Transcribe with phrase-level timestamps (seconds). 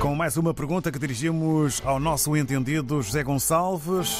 [0.00, 4.18] Com mais uma pergunta que dirigimos ao nosso entendido José Gonçalves.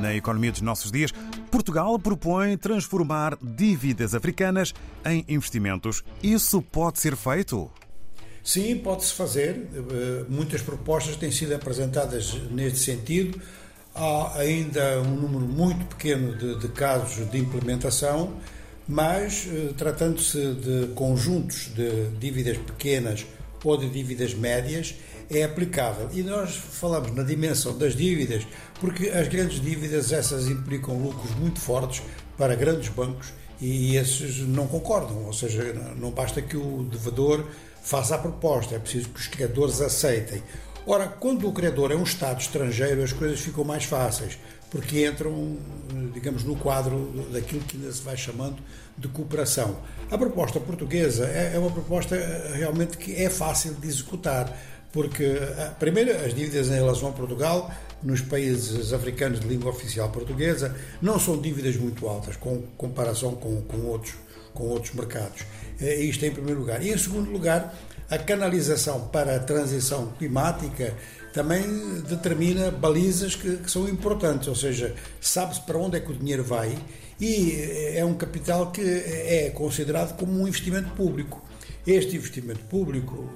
[0.00, 1.10] Na economia dos nossos dias,
[1.50, 4.74] Portugal propõe transformar dívidas africanas
[5.06, 6.04] em investimentos.
[6.22, 7.70] Isso pode ser feito?
[8.44, 9.68] Sim, pode-se fazer.
[9.74, 13.40] Eh, muitas propostas têm sido apresentadas neste sentido.
[13.94, 18.34] Há ainda um número muito pequeno de, de casos de implementação,
[18.86, 23.26] mas eh, tratando-se de conjuntos de dívidas pequenas
[23.68, 24.94] ou de dívidas médias,
[25.30, 26.08] é aplicável.
[26.12, 28.46] E nós falamos na dimensão das dívidas,
[28.80, 32.02] porque as grandes dívidas, essas implicam lucros muito fortes
[32.36, 37.44] para grandes bancos e esses não concordam, ou seja, não basta que o devedor
[37.82, 40.42] faça a proposta, é preciso que os criadores aceitem.
[40.86, 44.38] Ora, quando o criador é um Estado estrangeiro, as coisas ficam mais fáceis,
[44.70, 45.56] porque entram,
[46.12, 48.56] digamos, no quadro daquilo que ainda se vai chamando
[48.98, 49.78] de cooperação.
[50.10, 54.52] A proposta portuguesa é, é uma proposta eh, realmente que é fácil de executar
[54.96, 57.70] porque, eh, primeiro, as dívidas em relação a Portugal,
[58.02, 63.60] nos países africanos de língua oficial portuguesa, não são dívidas muito altas, com comparação com,
[63.62, 64.14] com, outros,
[64.54, 65.42] com outros mercados.
[65.80, 66.82] Eh, isto em primeiro lugar.
[66.82, 67.74] E, em segundo lugar,
[68.10, 70.94] a canalização para a transição climática
[71.36, 76.14] também determina balizas que, que são importantes, ou seja, sabe-se para onde é que o
[76.14, 76.74] dinheiro vai
[77.20, 81.44] e eh, é um capital que é considerado como um investimento público.
[81.86, 83.30] Este investimento público,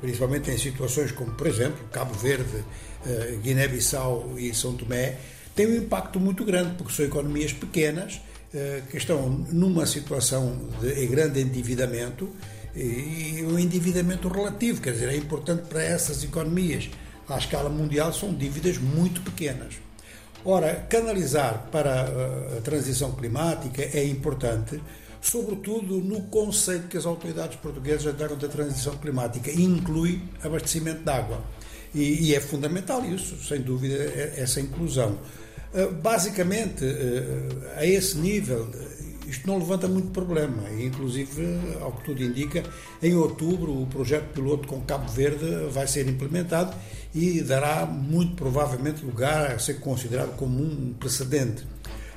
[0.00, 2.64] principalmente em situações como, por exemplo, Cabo Verde,
[3.06, 5.18] eh, Guiné-Bissau e São Tomé,
[5.54, 8.18] tem um impacto muito grande, porque são economias pequenas
[8.54, 12.30] eh, que estão numa situação de grande endividamento
[12.74, 16.88] e um endividamento relativo, quer dizer, é importante para essas economias.
[17.34, 19.74] À escala mundial são dívidas muito pequenas.
[20.44, 24.80] Ora, canalizar para eh, a transição climática é importante
[25.22, 31.40] sobretudo no conceito que as autoridades portuguesas deram da transição climática, inclui abastecimento de água.
[31.94, 35.16] E, e é fundamental isso, sem dúvida, é, essa inclusão.
[35.72, 38.68] Ah, basicamente, ah, a esse nível,
[39.32, 40.68] isto não levanta muito problema.
[40.70, 41.42] E, inclusive,
[41.80, 42.62] ao que tudo indica,
[43.02, 46.76] em outubro o projeto piloto com Cabo Verde vai ser implementado
[47.14, 51.66] e dará muito provavelmente lugar a ser considerado como um precedente.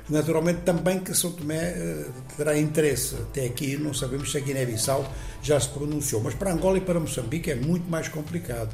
[0.08, 2.06] Naturalmente também que São Tomé eh,
[2.36, 3.16] terá interesse.
[3.16, 5.10] Até aqui não sabemos se a Guiné-Bissau
[5.42, 8.72] já se pronunciou, mas para Angola e para Moçambique é muito mais complicado.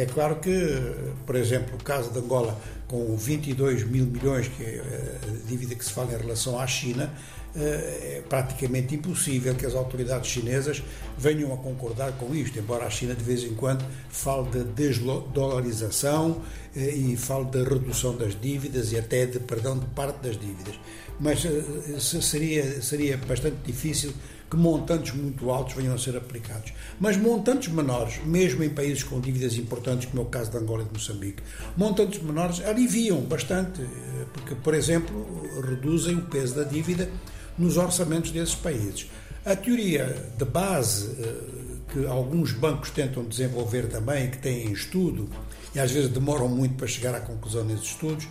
[0.00, 0.50] É claro que,
[1.26, 5.84] por exemplo, o caso de Angola, com 22 mil milhões, que é a dívida que
[5.84, 7.12] se fala em relação à China,
[7.54, 10.82] eh, é praticamente impossível que as autoridades chinesas
[11.18, 16.40] venham a concordar com isto, embora a China de vez em quando fale de desdolarização
[16.74, 20.80] eh, e fale de redução das dívidas e até de perdão de parte das dívidas.
[21.20, 24.14] Mas eh, seria, seria bastante difícil
[24.50, 26.72] que montantes muito altos venham a ser aplicados.
[26.98, 30.82] Mas montantes menores, mesmo em países com dívidas importantes, como é o caso de Angola
[30.82, 31.42] e de Moçambique,
[31.76, 33.80] montantes menores aliviam bastante,
[34.32, 35.24] porque, por exemplo,
[35.62, 37.08] reduzem o peso da dívida
[37.56, 39.06] nos orçamentos desses países.
[39.44, 41.34] A teoria de base eh,
[41.92, 45.28] que alguns bancos tentam desenvolver também, que têm em estudo,
[45.74, 48.26] e às vezes demoram muito para chegar à conclusão nesses estudos,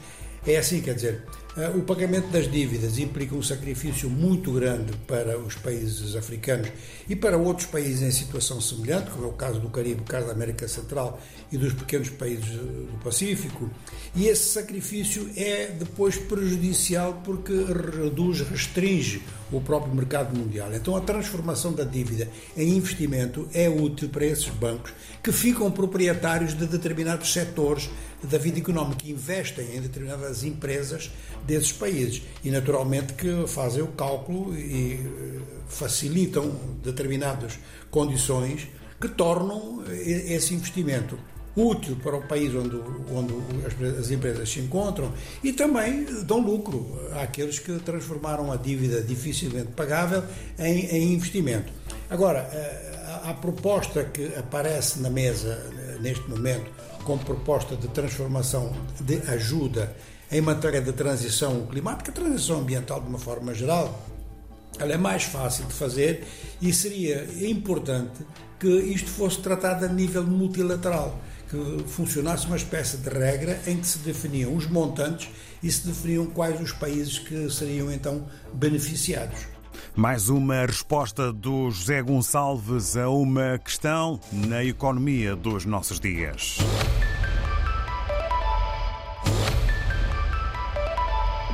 [0.53, 1.23] é assim, quer dizer,
[1.57, 6.69] eh, o pagamento das dívidas implica um sacrifício muito grande para os países africanos
[7.07, 10.27] e para outros países em situação semelhante, como é o caso do Caribe, o caso
[10.27, 11.19] da América Central
[11.51, 13.69] e dos pequenos países do Pacífico,
[14.15, 19.21] e esse sacrifício é depois prejudicial porque reduz, restringe
[19.51, 20.71] o próprio mercado mundial.
[20.73, 24.93] Então a transformação da dívida em investimento é útil para esses bancos
[25.23, 27.89] que ficam proprietários de determinados setores
[28.23, 31.11] da vida económica, investem em determinadas empresas
[31.45, 36.51] desses países e naturalmente que fazem o cálculo e eh, facilitam
[36.83, 37.57] determinadas
[37.89, 38.67] condições
[38.99, 41.17] que tornam esse investimento
[41.55, 42.77] útil para o país onde,
[43.11, 43.33] onde
[43.99, 45.11] as, empresas se encontram
[45.43, 50.23] e também dão lucro àqueles que transformaram a dívida dificilmente pagável
[50.57, 51.71] em, em investimento.
[52.09, 52.49] Agora,
[53.23, 55.55] a, a, proposta que aparece na mesa
[55.99, 56.69] neste momento
[57.03, 59.95] como proposta de transformação de ajuda
[60.31, 64.07] em matéria de transição climática, transição ambiental de uma forma geral,
[64.77, 66.25] ela é mais fácil de fazer
[66.61, 68.25] e seria importante
[68.59, 71.19] que isto fosse tratado a nível multilateral
[71.49, 75.29] que funcionasse uma espécie de regra em que se definiam os montantes
[75.63, 79.58] e se definiam quais os países que seriam então beneficiados.
[79.95, 86.57] Mais uma resposta do José Gonçalves a uma questão na economia dos nossos dias.